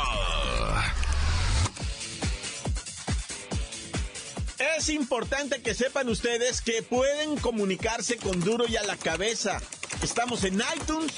Es 4.80 4.88
importante 4.88 5.62
que 5.62 5.76
sepan 5.76 6.08
ustedes 6.08 6.62
que 6.62 6.82
pueden 6.82 7.36
comunicarse 7.36 8.16
con 8.16 8.40
Duro 8.40 8.64
y 8.66 8.78
a 8.78 8.84
la 8.84 8.96
cabeza. 8.96 9.60
Estamos 10.02 10.46
en 10.46 10.64
iTunes, 10.74 11.12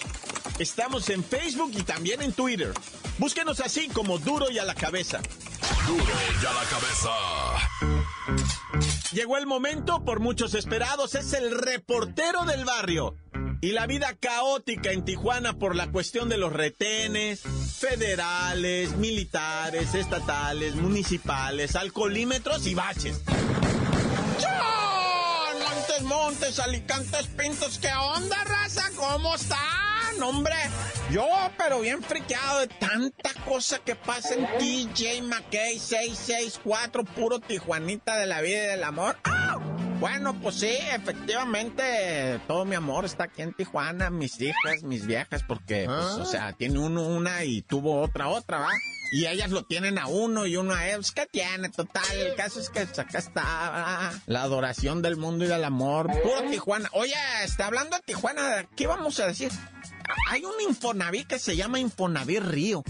estamos 0.58 1.08
en 1.12 1.24
Facebook 1.24 1.72
y 1.77 1.84
también 1.84 2.24
en 2.24 2.34
Twitter. 2.34 2.74
Búsquenos 3.20 3.60
así 3.60 3.88
como 3.89 4.18
Duro 4.18 4.50
y 4.50 4.58
a 4.58 4.65
la 4.65 4.74
cabeza. 4.74 5.22
Duro 5.86 6.03
y 6.41 6.46
a 6.48 6.53
la 6.53 6.63
cabeza. 6.72 7.12
Llegó 9.12 9.38
el 9.38 9.46
momento 9.46 10.03
por 10.03 10.22
muchos 10.22 10.56
esperados, 10.56 11.13
es 11.13 11.32
el 11.34 11.51
reportero 11.51 12.46
del 12.46 12.65
barrio. 12.65 13.15
Y 13.63 13.74
la 13.74 13.86
vida 13.86 14.15
caótica 14.20 14.91
en 14.91 15.06
Tijuana 15.06 15.53
por 15.53 15.75
la 15.75 15.91
cuestión 15.91 16.30
de 16.30 16.38
los 16.39 16.51
retenes, 16.51 17.41
federales, 17.41 18.96
militares, 18.98 19.94
estatales, 19.94 20.74
municipales, 20.74 21.75
alcoholímetros 21.75 22.65
y 22.65 22.74
baches. 22.74 23.22
Montes, 25.60 26.01
Montes, 26.01 26.60
Alicantes, 26.60 27.27
Pintos, 27.27 27.77
¿qué 27.77 27.94
onda, 27.94 28.44
raza? 28.46 28.89
¿Cómo 28.96 29.36
están? 29.36 30.24
Hombre, 30.24 30.56
yo, 31.12 31.27
pero 31.56 31.82
bien 31.82 32.01
friqueado 32.01 32.62
de 32.62 32.68
tanta 32.68 33.30
cosa 33.46 33.77
que 33.77 33.96
pasa 33.96 34.34
en 34.34 34.48
TJ 34.58 35.22
McKay 35.22 35.77
664, 35.77 37.03
puro 37.03 37.39
Tijuanita 37.39 38.18
de 38.18 38.25
la 38.25 38.41
vida 38.41 38.63
y 38.63 38.68
del 38.68 38.84
amor. 38.84 39.18
¡Ah! 39.24 39.40
Bueno, 40.01 40.34
pues 40.41 40.55
sí, 40.55 40.75
efectivamente, 40.96 42.41
todo 42.48 42.65
mi 42.65 42.74
amor 42.74 43.05
está 43.05 43.25
aquí 43.25 43.43
en 43.43 43.53
Tijuana, 43.53 44.10
mis 44.10 44.41
hijas, 44.41 44.81
mis 44.81 45.05
viejas, 45.05 45.43
porque, 45.48 45.86
pues, 45.86 46.05
o 46.17 46.25
sea, 46.25 46.53
tiene 46.53 46.79
uno 46.79 47.03
una 47.03 47.43
y 47.43 47.62
tuvo 47.62 48.01
otra 48.01 48.27
otra, 48.27 48.58
¿va? 48.58 48.72
Y 49.12 49.27
ellas 49.27 49.51
lo 49.51 49.63
tienen 49.63 50.00
a 50.00 50.08
uno 50.08 50.48
y 50.48 50.58
uno 50.58 50.74
a 50.74 50.88
ellos. 50.89 51.12
¿Qué 51.12 51.27
tiene? 51.27 51.70
Total, 51.70 52.03
el 52.17 52.34
caso 52.34 52.60
es 52.60 52.72
que 52.72 52.84
pues, 52.84 52.98
acá 52.98 53.20
está 53.20 54.12
la 54.25 54.41
adoración 54.41 55.03
del 55.03 55.17
mundo 55.17 55.46
y 55.46 55.50
del 55.50 55.63
amor. 55.63 56.08
Puro 56.24 56.50
Tijuana. 56.50 56.89
Oye, 56.93 57.13
está 57.43 57.67
hablando 57.67 57.96
de 57.96 58.01
Tijuana, 58.01 58.67
¿qué 58.75 58.88
vamos 58.88 59.20
a 59.20 59.27
decir? 59.27 59.51
Hay 60.30 60.44
un 60.46 60.53
Infonavit 60.68 61.27
que 61.27 61.39
se 61.39 61.56
llama 61.56 61.80
Infonavit 61.80 62.39
Río. 62.39 62.84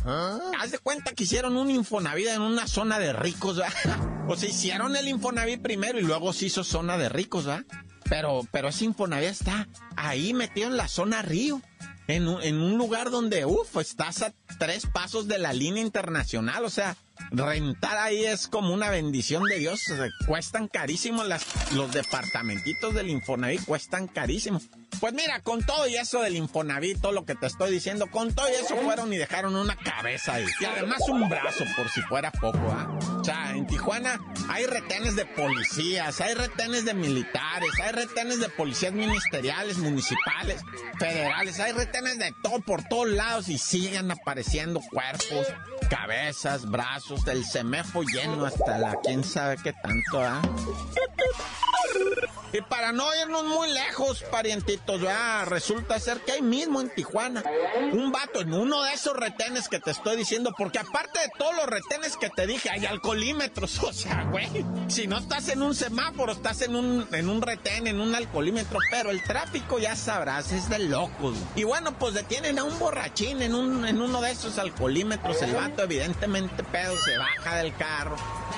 Haz 0.59 0.71
de 0.71 0.79
cuenta 0.79 1.13
que 1.13 1.23
hicieron 1.23 1.57
un 1.57 1.69
Infonavit 1.69 2.27
en 2.27 2.41
una 2.41 2.67
zona 2.67 2.99
de 2.99 3.13
ricos, 3.13 3.57
¿verdad? 3.57 3.99
O 4.27 4.37
sea, 4.37 4.47
hicieron 4.47 4.95
el 4.95 5.07
Infonavit 5.07 5.61
primero 5.61 5.99
y 5.99 6.03
luego 6.03 6.31
se 6.31 6.45
hizo 6.45 6.63
zona 6.63 6.97
de 6.97 7.09
ricos, 7.09 7.45
¿verdad? 7.45 7.65
Pero, 8.09 8.47
pero 8.51 8.69
ese 8.69 8.85
Infonavit 8.85 9.29
está 9.29 9.67
ahí 9.97 10.33
metido 10.33 10.67
en 10.67 10.77
la 10.77 10.87
zona 10.87 11.21
Río. 11.21 11.61
En 12.07 12.27
un, 12.27 12.41
en 12.41 12.59
un 12.59 12.77
lugar 12.77 13.09
donde, 13.09 13.45
uff, 13.45 13.77
estás 13.77 14.21
a 14.21 14.33
tres 14.59 14.85
pasos 14.85 15.27
de 15.27 15.37
la 15.37 15.53
línea 15.53 15.81
internacional. 15.81 16.65
O 16.65 16.69
sea, 16.69 16.95
rentar 17.31 17.97
ahí 17.97 18.25
es 18.25 18.47
como 18.47 18.73
una 18.73 18.89
bendición 18.89 19.43
de 19.43 19.59
Dios. 19.59 19.81
Cuestan 20.25 20.67
carísimo 20.67 21.23
las, 21.23 21.45
los 21.73 21.91
departamentitos 21.91 22.93
del 22.93 23.09
Infonavit, 23.09 23.63
cuestan 23.65 24.07
carísimo. 24.07 24.61
Pues 24.99 25.13
mira, 25.13 25.39
con 25.41 25.63
todo 25.63 25.87
y 25.87 25.95
eso 25.95 26.21
del 26.21 26.35
Infonavit, 26.35 27.01
todo 27.01 27.11
lo 27.11 27.25
que 27.25 27.33
te 27.33 27.47
estoy 27.47 27.71
diciendo, 27.71 28.07
con 28.11 28.35
todo 28.35 28.47
y 28.49 28.53
eso 28.53 28.75
fueron 28.77 29.11
y 29.11 29.17
dejaron 29.17 29.55
una 29.55 29.75
cabeza 29.75 30.35
ahí. 30.35 30.45
Y 30.59 30.65
además 30.65 30.99
un 31.09 31.27
brazo, 31.27 31.63
por 31.75 31.89
si 31.89 32.01
fuera 32.01 32.31
poco, 32.31 32.59
¿ah? 32.69 32.99
O 33.19 33.23
sea, 33.23 33.51
en 33.55 33.65
Tijuana 33.65 34.19
hay 34.47 34.65
retenes 34.67 35.15
de 35.15 35.25
policías, 35.25 36.21
hay 36.21 36.35
retenes 36.35 36.85
de 36.85 36.93
militares, 36.93 37.69
hay 37.83 37.93
retenes 37.93 38.39
de 38.39 38.49
policías 38.49 38.93
ministeriales, 38.93 39.77
municipales, 39.79 40.61
federales, 40.99 41.59
hay 41.59 41.71
retenes 41.71 42.19
de 42.19 42.35
todo 42.43 42.59
por 42.61 42.83
todos 42.83 43.09
lados 43.09 43.49
y 43.49 43.57
siguen 43.57 44.11
apareciendo 44.11 44.81
cuerpos, 44.91 45.47
cabezas, 45.89 46.69
brazos, 46.69 47.10
el 47.27 47.43
semefo 47.43 48.03
lleno 48.03 48.45
hasta 48.45 48.77
la 48.77 48.95
quién 49.03 49.23
sabe 49.23 49.57
qué 49.57 49.73
tanto, 49.73 50.21
¿ah? 50.21 50.41
Y 52.53 52.61
para 52.61 52.91
no 52.91 53.07
irnos 53.15 53.45
muy 53.45 53.71
lejos, 53.71 54.23
parientitos, 54.31 55.01
ya 55.01 55.45
resulta 55.45 55.99
ser 55.99 56.19
que 56.21 56.33
hay 56.33 56.41
mismo 56.41 56.81
en 56.81 56.93
Tijuana 56.93 57.43
un 57.93 58.11
vato 58.11 58.41
en 58.41 58.53
uno 58.53 58.83
de 58.83 58.93
esos 58.93 59.15
retenes 59.15 59.69
que 59.69 59.79
te 59.79 59.91
estoy 59.91 60.17
diciendo, 60.17 60.53
porque 60.57 60.79
aparte 60.79 61.19
de 61.19 61.29
todos 61.37 61.55
los 61.55 61.65
retenes 61.65 62.17
que 62.17 62.29
te 62.29 62.47
dije, 62.47 62.69
hay 62.69 62.85
alcoholímetros. 62.85 63.79
O 63.91 63.93
sea, 63.93 64.23
güey, 64.31 64.47
si 64.87 65.05
no 65.05 65.17
estás 65.17 65.49
en 65.49 65.61
un 65.61 65.75
semáforo, 65.75 66.31
estás 66.31 66.61
en 66.61 66.75
un, 66.75 67.07
en 67.11 67.29
un 67.29 67.41
retén, 67.41 67.87
en 67.87 67.99
un 67.99 68.15
alcoholímetro, 68.15 68.79
pero 68.89 69.11
el 69.11 69.21
tráfico 69.23 69.79
ya 69.79 69.95
sabrás, 69.95 70.51
es 70.53 70.69
de 70.69 70.79
locos. 70.79 71.35
Y 71.55 71.65
bueno, 71.65 71.97
pues 71.99 72.13
detienen 72.13 72.57
a 72.57 72.63
un 72.63 72.77
borrachín 72.79 73.41
en, 73.41 73.53
un, 73.53 73.85
en 73.85 74.01
uno 74.01 74.21
de 74.21 74.31
esos 74.31 74.57
alcoholímetros. 74.59 75.41
El 75.41 75.53
vato, 75.55 75.83
evidentemente, 75.83 76.63
pedo, 76.63 76.97
se 76.97 77.17
baja 77.17 77.57
del 77.57 77.75
carro 77.75 78.15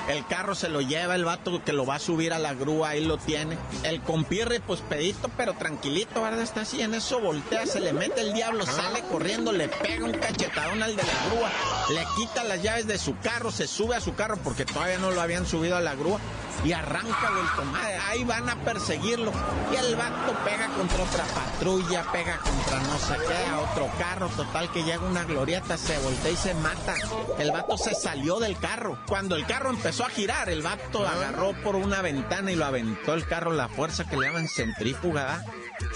El 0.08 0.26
carro 0.26 0.54
se 0.54 0.68
lo 0.68 0.80
lleva 0.80 1.14
el 1.14 1.24
vato 1.24 1.64
que 1.64 1.72
lo 1.72 1.86
va 1.86 1.94
a 1.94 1.98
subir 1.98 2.32
a 2.32 2.38
la 2.38 2.52
grúa, 2.52 2.90
ahí 2.90 3.04
lo 3.04 3.16
tiene. 3.16 3.56
El 3.84 4.02
compierre, 4.02 4.60
pues 4.60 4.80
pedito, 4.80 5.30
pero 5.36 5.54
tranquilito, 5.54 6.22
¿verdad? 6.22 6.42
Está 6.42 6.62
así, 6.62 6.82
en 6.82 6.94
eso 6.94 7.20
voltea, 7.20 7.66
se 7.66 7.80
le 7.80 7.92
mete 7.92 8.20
el 8.20 8.34
diablo, 8.34 8.66
sale 8.66 9.00
corriendo, 9.10 9.52
le 9.52 9.68
pega 9.68 10.04
un 10.04 10.12
cachetadón 10.12 10.82
al 10.82 10.94
de 10.94 11.02
la 11.02 11.26
grúa, 11.26 11.50
le 11.94 12.06
quita 12.16 12.44
las 12.44 12.62
llaves 12.62 12.86
de 12.86 12.98
su 12.98 13.16
carro, 13.18 13.50
se 13.50 13.66
sube 13.66 13.96
a 13.96 14.00
su 14.00 14.14
carro 14.14 14.36
porque 14.44 14.64
todavía 14.64 14.98
no 14.98 15.10
lo 15.10 15.20
habían 15.20 15.46
subido 15.46 15.76
a 15.76 15.80
la 15.80 15.94
grúa 15.94 16.20
y 16.62 16.72
arranca 16.72 17.30
vuelto 17.30 17.64
madre. 17.64 17.98
Ahí 18.08 18.24
van 18.24 18.48
a 18.48 18.56
perseguirlo. 18.56 19.32
Y 19.72 19.76
el 19.76 19.96
vato 19.96 20.34
pega 20.44 20.68
contra 20.68 21.02
otra 21.02 21.24
patrulla, 21.24 22.04
pega 22.12 22.38
contra 22.38 22.80
no 22.80 22.98
sé 22.98 23.14
qué, 23.26 23.50
a 23.50 23.60
otro 23.60 23.90
carro. 23.98 24.28
Total 24.28 24.70
que 24.70 24.82
llega 24.82 25.04
una 25.04 25.24
glorieta, 25.24 25.76
se 25.76 25.98
voltea 25.98 26.30
y 26.30 26.36
se 26.36 26.54
mata. 26.54 26.94
El 27.38 27.50
vato 27.50 27.76
se 27.76 27.94
salió 27.94 28.38
del 28.38 28.58
carro. 28.58 28.98
Cuando 29.06 29.36
el 29.36 29.46
carro 29.46 29.70
empezó 29.70 30.04
a 30.04 30.10
girar, 30.10 30.48
el 30.48 30.62
vato 30.62 31.06
agarró 31.06 31.52
por 31.62 31.76
una 31.76 32.02
ventana 32.02 32.52
y 32.52 32.56
lo 32.56 32.64
aventó 32.64 33.14
el 33.14 33.26
carro, 33.26 33.52
la 33.52 33.68
fuerza 33.68 34.04
que 34.08 34.16
le 34.16 34.26
llaman 34.26 34.48
centrífuga. 34.48 35.44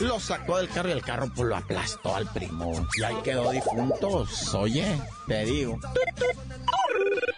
Lo 0.01 0.21
sacó 0.21 0.59
del 0.59 0.69
carro 0.69 0.89
y 0.89 0.93
el 0.93 1.03
carro 1.03 1.29
pues 1.35 1.49
lo 1.49 1.57
aplastó 1.57 2.15
al 2.15 2.27
primo. 2.33 2.87
Y 2.97 3.03
ahí 3.03 3.17
quedó 3.23 3.51
difunto. 3.51 4.27
Oye, 4.55 5.01
te 5.27 5.45
digo. 5.45 5.79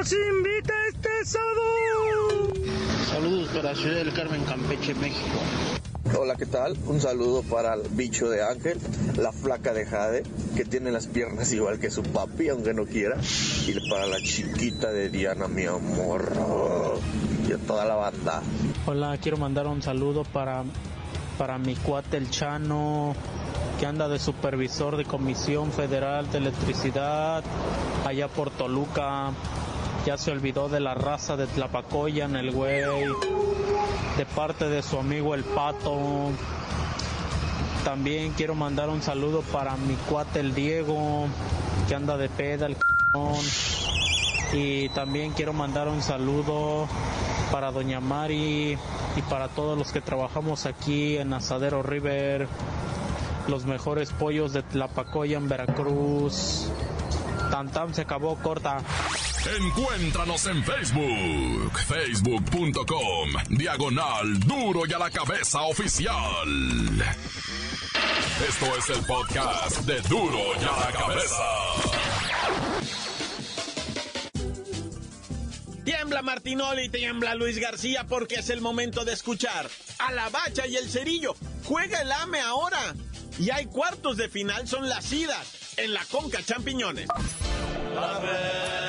¡Nos 0.00 0.14
invita 0.14 0.72
este 0.88 1.10
sábado! 1.26 2.54
Saludos 3.10 3.48
para 3.50 3.74
Ciudad 3.74 3.96
del 3.96 4.14
Carmen, 4.14 4.42
Campeche, 4.44 4.94
México. 4.94 5.38
Hola, 6.18 6.36
¿qué 6.36 6.46
tal? 6.46 6.74
Un 6.86 7.02
saludo 7.02 7.42
para 7.42 7.74
el 7.74 7.82
bicho 7.90 8.30
de 8.30 8.42
Ángel, 8.42 8.78
la 9.18 9.30
flaca 9.30 9.74
de 9.74 9.84
Jade, 9.84 10.22
que 10.56 10.64
tiene 10.64 10.90
las 10.90 11.06
piernas 11.06 11.52
igual 11.52 11.78
que 11.78 11.90
su 11.90 12.02
papi, 12.02 12.48
aunque 12.48 12.72
no 12.72 12.86
quiera. 12.86 13.18
Y 13.66 13.90
para 13.90 14.06
la 14.06 14.16
chiquita 14.22 14.90
de 14.90 15.10
Diana, 15.10 15.48
mi 15.48 15.66
amor. 15.66 16.32
Y 17.46 17.52
a 17.52 17.58
toda 17.58 17.84
la 17.84 17.96
banda. 17.96 18.40
Hola, 18.86 19.18
quiero 19.18 19.36
mandar 19.36 19.66
un 19.66 19.82
saludo 19.82 20.24
para, 20.24 20.64
para 21.36 21.58
mi 21.58 21.76
cuate 21.76 22.16
el 22.16 22.30
Chano, 22.30 23.14
que 23.78 23.84
anda 23.84 24.08
de 24.08 24.18
supervisor 24.18 24.96
de 24.96 25.04
Comisión 25.04 25.70
Federal 25.70 26.32
de 26.32 26.38
Electricidad 26.38 27.44
allá 28.06 28.28
por 28.28 28.50
Toluca. 28.50 29.34
Ya 30.06 30.16
se 30.16 30.30
olvidó 30.30 30.68
de 30.68 30.80
la 30.80 30.94
raza 30.94 31.36
de 31.36 31.46
Tlapacoyan, 31.46 32.34
el 32.36 32.52
güey. 32.52 32.82
De 34.16 34.26
parte 34.26 34.68
de 34.68 34.82
su 34.82 34.98
amigo 34.98 35.34
el 35.34 35.44
Pato. 35.44 36.30
También 37.84 38.32
quiero 38.32 38.54
mandar 38.54 38.88
un 38.88 39.02
saludo 39.02 39.42
para 39.42 39.76
mi 39.76 39.94
cuate 39.94 40.40
el 40.40 40.54
Diego, 40.54 41.26
que 41.88 41.94
anda 41.94 42.16
de 42.16 42.28
peda 42.28 42.66
el 42.66 42.76
c******. 42.76 44.54
Y 44.54 44.88
también 44.90 45.32
quiero 45.32 45.52
mandar 45.52 45.88
un 45.88 46.02
saludo 46.02 46.88
para 47.52 47.70
Doña 47.70 48.00
Mari 48.00 48.78
y 49.16 49.22
para 49.28 49.48
todos 49.48 49.78
los 49.78 49.92
que 49.92 50.00
trabajamos 50.00 50.66
aquí 50.66 51.18
en 51.18 51.32
Asadero 51.32 51.82
River, 51.82 52.48
los 53.48 53.64
mejores 53.64 54.12
pollos 54.12 54.52
de 54.52 54.62
Tlapacoya 54.62 55.36
en 55.36 55.48
Veracruz. 55.48 56.68
Tan 57.50 57.70
tan 57.70 57.94
se 57.94 58.02
acabó 58.02 58.36
corta. 58.36 58.78
Encuéntranos 59.46 60.46
en 60.46 60.62
Facebook, 60.62 61.78
facebook.com, 61.86 63.30
diagonal 63.48 64.38
duro 64.40 64.82
y 64.86 64.92
a 64.92 64.98
la 64.98 65.10
cabeza 65.10 65.62
oficial. 65.62 66.14
Esto 68.46 68.76
es 68.76 68.90
el 68.90 69.04
podcast 69.06 69.78
de 69.86 70.00
duro 70.02 70.38
y 70.60 70.64
a 70.64 70.86
la 70.86 70.92
cabeza. 70.92 71.44
Tiembla 75.84 76.20
Martinoli, 76.20 76.90
tiembla 76.90 77.34
Luis 77.34 77.58
García 77.58 78.04
porque 78.06 78.36
es 78.36 78.50
el 78.50 78.60
momento 78.60 79.06
de 79.06 79.14
escuchar 79.14 79.68
a 79.98 80.12
la 80.12 80.28
bacha 80.28 80.66
y 80.66 80.76
el 80.76 80.88
cerillo. 80.90 81.34
Juega 81.64 82.02
el 82.02 82.12
AME 82.12 82.40
ahora. 82.40 82.94
Y 83.38 83.50
hay 83.50 83.66
cuartos 83.66 84.18
de 84.18 84.28
final, 84.28 84.68
son 84.68 84.86
las 84.88 85.10
idas 85.12 85.74
en 85.78 85.94
la 85.94 86.04
Conca 86.04 86.42
Champiñones. 86.42 87.08
¡La 87.94 88.18
bacha! 88.18 88.79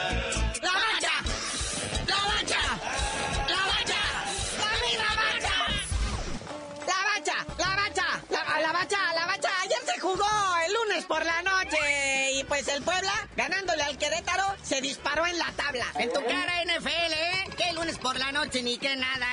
Por 11.12 11.26
la 11.26 11.42
noche 11.42 12.32
y 12.36 12.44
pues 12.46 12.70
el 12.70 12.82
Puebla, 12.84 13.12
ganándole 13.36 13.84
al 13.84 13.98
Querétaro, 13.98 14.46
se 14.64 14.80
disparó 14.80 15.28
en 15.28 15.38
la 15.38 15.52
tabla. 15.58 15.86
En 15.96 16.08
tu 16.14 16.24
cara, 16.24 16.64
NFL, 16.64 16.90
¿eh? 16.90 17.50
Que 17.58 17.74
lunes 17.74 17.98
por 17.98 18.18
la 18.18 18.32
noche 18.32 18.64
ni 18.64 18.78
que 18.78 18.96
nada. 18.96 19.28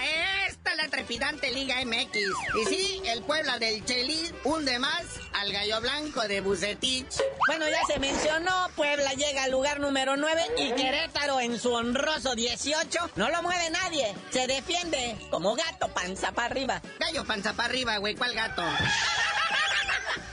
Esta 0.49 0.75
la 0.75 0.89
trepidante 0.89 1.53
Liga 1.53 1.77
MX. 1.85 2.17
Y 2.17 2.65
sí, 2.69 3.03
el 3.05 3.23
Puebla 3.23 3.61
del 3.61 3.85
Chelis 3.85 4.35
hunde 4.43 4.81
más 4.81 5.05
al 5.35 5.53
Gallo 5.53 5.81
Blanco 5.81 6.23
de 6.23 6.41
Bucetich. 6.41 7.15
Bueno, 7.47 7.67
ya 7.69 7.85
se 7.87 8.01
mencionó, 8.01 8.69
Puebla 8.75 9.13
llega 9.13 9.45
al 9.45 9.53
lugar 9.53 9.79
número 9.79 10.17
9 10.17 10.43
y 10.59 10.73
Querétaro 10.73 11.39
en 11.39 11.61
su 11.61 11.73
honroso 11.73 12.35
18 12.35 13.11
no 13.15 13.29
lo 13.29 13.41
mueve 13.45 13.71
nadie. 13.71 14.13
Se 14.31 14.49
defiende 14.49 15.17
como 15.31 15.55
gato 15.55 15.87
panza 15.95 16.33
para 16.33 16.49
arriba. 16.49 16.83
Gallo 16.99 17.25
panza 17.25 17.53
para 17.53 17.69
arriba, 17.69 17.99
güey, 17.99 18.17
¿cuál 18.17 18.35
gato? 18.35 18.65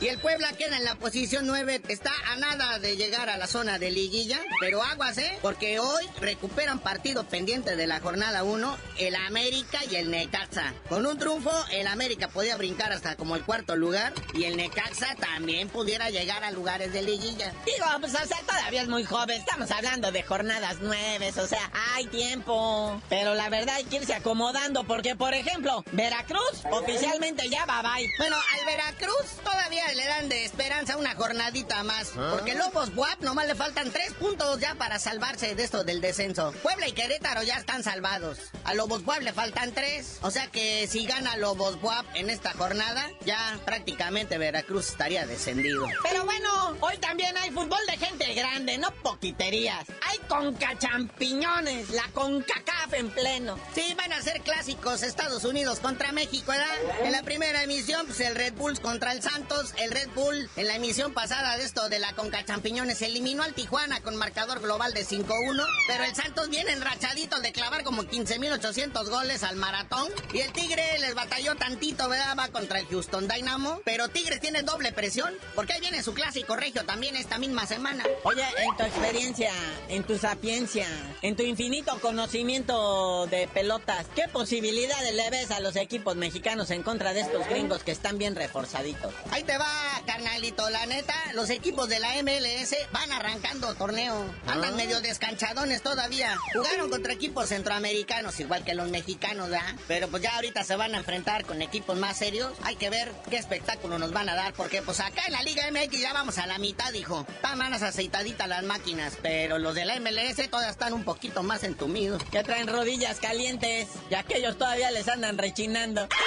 Y 0.02 0.08
el 0.08 0.20
Puebla 0.20 0.52
queda 0.54 0.78
en 0.78 0.84
la 0.84 0.96
posición 0.96 1.48
9, 1.48 1.82
está 1.88 2.12
a 2.28 2.36
nada 2.36 2.80
de 2.80 2.98
llegar 2.98 3.30
a 3.30 3.38
la 3.38 3.48
zona 3.48 3.80
de 3.80 3.92
liguilla, 3.92 4.42
pero 4.60 4.84
aguas, 4.84 5.18
¿eh? 5.18 5.38
Porque 5.42 5.80
hoy 5.80 6.06
recuperan 6.20 6.80
partido 6.80 7.24
pendiente 7.24 7.78
de 7.78 7.88
la 7.88 8.02
jornada 8.02 8.44
1 8.44 8.78
el 8.98 9.16
América 9.16 9.80
y 9.90 9.96
el 9.96 10.12
Necaxa. 10.12 10.74
Con 10.90 11.06
un 11.06 11.18
triunfo, 11.18 11.52
el 11.72 11.88
América 11.88 12.28
podía 12.28 12.58
brincar 12.58 12.92
hasta 12.92 13.16
como 13.16 13.38
el 13.38 13.44
cuarto 13.44 13.78
lugar 13.78 14.14
y 14.34 14.44
el 14.44 14.58
Necaxa 14.58 15.16
también 15.16 15.70
pudiera 15.70 16.10
llegar 16.10 16.44
a 16.44 16.52
lugares 16.52 16.92
de 16.92 17.02
liguilla. 17.02 17.54
Digo, 17.66 17.86
pues 18.02 18.14
o 18.16 18.28
sea, 18.28 18.40
todavía 18.46 18.82
es 18.82 18.90
muy 18.90 19.06
joven, 19.06 19.40
estamos 19.40 19.72
hablando 19.72 20.12
de 20.12 20.24
jornadas 20.24 20.78
9, 20.82 21.34
o 21.38 21.48
sea, 21.48 21.72
hay 21.96 22.06
tiempo. 22.08 23.02
Pero 23.08 23.34
la 23.34 23.48
verdad 23.50 23.76
hay 23.76 23.86
que 23.86 23.98
irse 23.98 24.14
acomodando 24.14 24.84
porque, 24.84 25.16
por 25.16 25.34
ejemplo, 25.34 25.86
Veracruz 25.94 26.64
oficialmente 26.70 27.50
ya 27.50 27.66
va 27.66 27.82
bye. 27.82 28.10
Bueno, 28.18 28.36
al 28.36 28.66
Veracruz 28.66 29.26
todavía 29.44 29.85
le 29.94 30.06
dan 30.06 30.30
de 30.30 30.46
esperanza 30.46 30.98
una 30.98 31.16
jornadita 31.16 31.84
más. 31.84 32.10
Porque 32.32 32.56
Lobos 32.56 32.96
Buap 32.96 33.22
nomás 33.22 33.48
le 33.48 33.56
faltan 33.56 33.92
tres 33.92 34.14
puntos 34.14 34.60
ya 34.60 34.76
para 34.76 35.00
salvarse 35.00 35.56
de 35.56 35.64
esto 35.64 35.84
del 35.84 36.02
descenso. 36.02 36.54
Puebla 36.64 36.88
y 36.88 36.94
Querétaro 36.94 37.44
ya 37.44 37.58
están 37.58 37.84
salvados. 37.84 38.40
A 38.64 38.74
Lobos 38.74 39.04
Buap 39.04 39.22
le 39.22 39.34
faltan 39.34 39.74
tres. 39.74 40.20
O 40.22 40.32
sea 40.32 40.48
que 40.48 40.88
si 40.88 41.06
gana 41.06 41.38
Lobos 41.38 41.80
Buap 41.82 42.06
en 42.16 42.30
esta 42.30 42.54
jornada, 42.54 43.10
ya 43.26 43.60
prácticamente 43.66 44.38
Veracruz 44.38 44.90
estaría 44.90 45.26
descendido. 45.28 45.86
Pero 46.04 46.26
bueno, 46.26 46.78
hoy 46.80 46.98
también 46.98 47.36
hay 47.38 47.52
fútbol 47.52 47.80
de 47.88 47.98
gente 47.98 48.34
grande, 48.34 48.78
no 48.78 48.92
poquiterías. 49.04 49.86
Hay 50.08 50.18
conca 50.28 50.78
champiñones, 50.80 51.90
la 51.92 52.08
CONCACAF 52.14 52.94
en 52.94 53.10
pleno. 53.10 53.60
Sí, 53.74 53.94
van 53.98 54.14
a 54.14 54.22
ser 54.22 54.42
clásicos 54.42 55.04
Estados 55.04 55.44
Unidos 55.44 55.80
contra 55.80 56.12
México, 56.12 56.52
¿verdad? 56.52 57.04
En 57.04 57.12
la 57.12 57.24
primera 57.24 57.64
emisión, 57.64 58.06
pues 58.06 58.20
el 58.22 58.36
Red 58.36 58.54
Bulls 58.54 58.80
contra 58.80 59.12
el 59.12 59.22
Santos 59.22 59.74
el 59.78 59.92
Red 59.92 60.10
Bull 60.16 60.50
en 60.56 60.68
la 60.68 60.76
emisión 60.76 61.14
pasada 61.14 61.58
de 61.58 61.64
esto 61.64 61.90
de 61.90 62.00
la 62.00 62.14
Conca 62.14 62.44
Champiñones 62.46 63.02
eliminó 63.02 63.44
al 63.44 63.54
Tijuana 63.54 64.02
con 64.02 64.16
marcador 64.16 64.62
global 64.62 64.94
de 64.94 65.06
5-1, 65.06 65.66
pero 65.88 66.04
el 66.04 66.16
Santos 66.16 66.50
viene 66.50 66.72
enrachadito 66.72 67.40
de 67.40 67.52
clavar 67.52 67.84
como 67.84 68.04
15.800 68.04 69.10
goles 69.10 69.44
al 69.44 69.56
maratón 69.56 70.10
y 70.34 70.40
el 70.40 70.52
Tigre 70.54 71.00
les 71.00 71.16
batalló 71.16 71.56
tantito, 71.56 72.10
¿verdad? 72.10 72.36
Va 72.38 72.48
contra 72.50 72.80
el 72.80 72.88
Houston 72.88 73.28
Dynamo, 73.28 73.82
pero 73.84 74.10
Tigres 74.10 74.40
tiene 74.40 74.64
doble 74.64 74.92
presión 74.92 75.34
porque 75.56 75.74
ahí 75.74 75.82
viene 75.82 76.04
su 76.04 76.14
clásico 76.14 76.56
regio 76.56 76.86
también 76.86 77.16
esta 77.16 77.38
misma 77.38 77.66
semana. 77.66 78.04
Oye, 78.24 78.46
en 78.58 78.78
tu 78.78 78.84
experiencia, 78.84 79.52
en 79.90 80.04
tu 80.04 80.18
sapiencia, 80.18 80.88
en 81.22 81.36
tu 81.36 81.44
infinito 81.44 81.98
conocimiento 82.00 83.28
de 83.28 83.48
pelotas, 83.48 84.06
¿qué 84.16 84.28
posibilidades 84.32 85.14
le 85.14 85.30
ves 85.30 85.52
a 85.52 85.60
los 85.60 85.76
equipos 85.76 86.16
mexicanos 86.16 86.72
en 86.72 86.84
contra 86.84 87.14
de 87.14 87.22
estos 87.22 87.48
gringos 87.48 87.84
que 87.84 87.92
están 87.92 88.18
bien 88.18 88.36
reforzaditos? 88.36 89.14
Ahí 89.32 89.44
te 89.44 89.58
va, 89.58 89.65
carnalito. 90.06 90.70
La 90.70 90.86
neta, 90.86 91.14
los 91.34 91.50
equipos 91.50 91.90
de 91.90 92.00
la 92.00 92.16
MLS 92.24 92.76
van 92.92 93.12
arrancando 93.12 93.74
torneo. 93.76 94.26
Andan 94.48 94.74
Ah. 94.74 94.78
medio 94.78 95.02
descanchadones 95.02 95.82
todavía. 95.82 96.36
Jugaron 96.54 96.90
contra 96.90 97.14
equipos 97.14 97.50
centroamericanos, 97.50 98.40
igual 98.40 98.64
que 98.64 98.74
los 98.74 98.90
mexicanos, 98.90 99.50
¿verdad? 99.50 99.76
Pero 99.88 100.08
pues 100.10 100.24
ya 100.24 100.36
ahorita 100.36 100.64
se 100.64 100.76
van 100.76 100.96
a 100.96 100.98
enfrentar 100.98 101.46
con 101.46 101.62
equipos 101.62 101.98
más 101.98 102.18
serios. 102.18 102.52
Hay 102.64 102.76
que 102.76 102.90
ver 102.90 103.12
qué 103.30 103.38
espectáculo 103.38 103.98
nos 104.00 104.12
van 104.12 104.30
a 104.30 104.36
dar, 104.36 104.54
porque 104.54 104.82
pues 104.82 105.00
acá 105.00 105.24
en 105.28 105.34
la 105.34 105.44
Liga 105.44 105.70
MX 105.72 106.00
ya 106.00 106.14
vamos 106.14 106.38
a 106.38 106.48
la 106.48 106.58
mitad, 106.58 106.92
hijo. 106.94 107.26
Están 107.30 107.58
manos 107.58 107.82
aceitaditas 107.82 108.48
las 108.48 108.64
máquinas, 108.64 109.14
pero 109.22 109.58
los 109.60 109.76
de 109.76 109.86
la 109.86 109.96
MLS 110.00 110.48
todavía 110.50 110.72
están 110.72 110.94
un 110.94 111.04
poquito 111.04 111.44
más 111.44 111.64
entumidos. 111.64 112.22
Ya 112.32 112.44
traen 112.44 112.68
rodillas 112.68 113.20
calientes, 113.20 113.88
y 114.10 114.16
aquellos 114.16 114.58
todavía 114.58 114.92
les 114.92 115.08
andan 115.08 115.38
rechinando. 115.38 116.08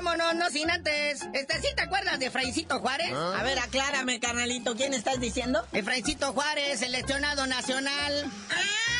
Vámonos, 0.00 0.36
no 0.36 0.48
sin 0.48 0.70
antes. 0.70 1.26
Este, 1.32 1.60
¿sí 1.60 1.74
te 1.74 1.82
acuerdas 1.82 2.20
de 2.20 2.26
Efraíncito 2.26 2.78
Juárez? 2.78 3.12
A 3.12 3.42
ver, 3.42 3.58
aclárame, 3.58 4.20
carnalito, 4.20 4.76
¿quién 4.76 4.94
estás 4.94 5.18
diciendo? 5.18 5.66
Efraíncito 5.72 6.32
Juárez, 6.32 6.78
seleccionado 6.78 7.48
nacional. 7.48 8.30
¡Ah! 8.48 8.97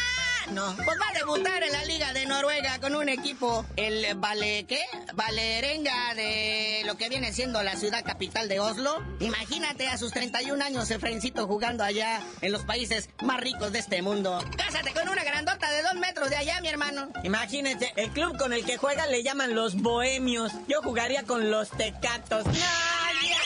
No, 0.53 0.75
pues 0.77 0.99
va 0.99 1.09
a 1.11 1.13
debutar 1.13 1.63
en 1.63 1.73
la 1.73 1.85
Liga 1.85 2.13
de 2.13 2.25
Noruega 2.27 2.79
con 2.81 2.95
un 2.95 3.09
equipo, 3.09 3.67
el 3.77 4.15
Vale, 4.17 4.65
¿qué? 4.67 4.83
Valerenga 5.15 6.15
de 6.15 6.83
lo 6.87 6.97
que 6.97 7.09
viene 7.09 7.33
siendo 7.33 7.63
la 7.63 7.77
ciudad 7.77 8.03
capital 8.05 8.49
de 8.49 8.59
Oslo. 8.59 9.03
Imagínate 9.21 9.89
a 9.89 9.99
sus 9.99 10.13
31 10.13 10.65
años 10.65 10.91
Efraíncito 10.91 11.47
jugando 11.47 11.85
allá 11.85 12.23
en 12.41 12.53
los 12.53 12.65
países 12.65 13.11
más 13.23 13.41
ricos 13.41 13.73
de 13.73 13.81
este 13.81 14.01
mundo. 14.01 14.43
Cásate 14.57 14.93
con 14.95 15.09
una 15.09 15.23
grandota 15.23 15.71
de 15.71 15.83
dos 15.83 15.95
metros 15.97 16.31
de 16.31 16.37
allá, 16.37 16.61
mi 16.63 16.69
hermano. 16.69 17.11
Imagínense, 17.25 17.93
el 17.97 18.11
club 18.11 18.39
con 18.39 18.53
el 18.53 18.65
que 18.65 18.79
juega 18.79 19.07
le 19.07 19.23
llaman 19.23 19.55
los 19.55 19.75
bohemios. 19.77 20.53
Yo 20.67 20.81
jugaría 20.83 21.25
con 21.25 21.51
los 21.51 21.71
tecatos. 21.71 22.45
¡No, 22.47 22.53
ya! 22.53 23.39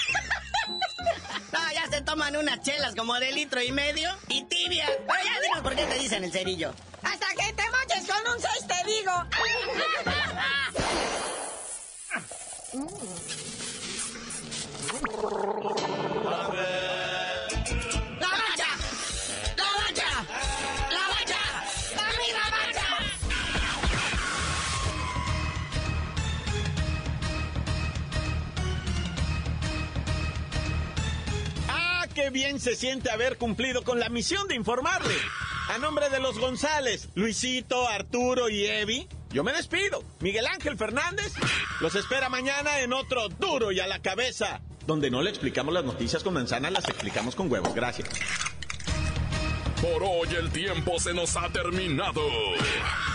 No, 1.52 1.58
ya 1.74 1.90
se 1.90 2.00
toman 2.02 2.36
unas 2.36 2.60
chelas 2.62 2.94
como 2.94 3.18
de 3.18 3.32
litro 3.32 3.60
y 3.60 3.72
medio 3.72 4.08
y 4.28 4.44
tibias. 4.44 4.88
Pero 4.88 5.18
ya 5.24 5.40
dinos 5.40 5.60
por 5.62 5.74
qué 5.74 5.84
te 5.84 5.98
dicen 5.98 6.22
el 6.24 6.32
cerillo. 6.32 6.72
Hasta 7.12 7.26
que 7.34 7.52
te 7.52 7.62
moches 7.70 8.06
con 8.08 8.22
un 8.32 8.40
6 8.40 8.66
te 8.66 8.80
digo. 8.90 9.12
¡La 18.18 18.28
mancha! 18.28 18.70
¡La 19.58 19.66
mancha! 19.76 20.10
¡La 20.90 21.04
mancha! 21.08 21.42
¡La 21.96 22.06
misma 22.18 22.44
mancha! 22.50 22.88
Ah, 31.68 32.06
qué 32.14 32.30
bien 32.30 32.58
se 32.58 32.74
siente 32.74 33.10
haber 33.10 33.36
cumplido 33.36 33.84
con 33.84 34.00
la 34.00 34.08
misión 34.08 34.48
de 34.48 34.54
informarle. 34.54 35.14
A 35.68 35.78
nombre 35.78 36.10
de 36.10 36.20
los 36.20 36.38
González, 36.38 37.08
Luisito, 37.14 37.88
Arturo 37.88 38.48
y 38.48 38.66
Evi, 38.66 39.08
yo 39.30 39.42
me 39.44 39.52
despido. 39.52 40.02
Miguel 40.20 40.46
Ángel 40.46 40.76
Fernández 40.76 41.32
los 41.80 41.94
espera 41.94 42.28
mañana 42.28 42.80
en 42.80 42.92
otro 42.92 43.28
duro 43.28 43.72
y 43.72 43.80
a 43.80 43.86
la 43.86 44.00
cabeza, 44.00 44.60
donde 44.86 45.10
no 45.10 45.22
le 45.22 45.30
explicamos 45.30 45.72
las 45.72 45.84
noticias 45.84 46.22
con 46.22 46.34
manzana, 46.34 46.70
las 46.70 46.88
explicamos 46.88 47.34
con 47.34 47.50
huevos. 47.50 47.74
Gracias. 47.74 48.08
Por 49.80 50.02
hoy 50.04 50.28
el 50.38 50.50
tiempo 50.50 51.00
se 51.00 51.12
nos 51.12 51.36
ha 51.36 51.48
terminado. 51.48 52.22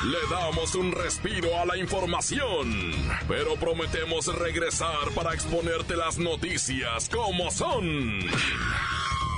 Le 0.05 0.19
damos 0.29 0.75
un 0.75 0.91
respiro 0.91 1.57
a 1.57 1.65
la 1.65 1.77
información, 1.77 2.93
pero 3.27 3.55
prometemos 3.55 4.27
regresar 4.37 5.11
para 5.15 5.33
exponerte 5.33 5.95
las 5.95 6.17
noticias 6.17 7.09
como 7.09 7.51
son. 7.51 8.19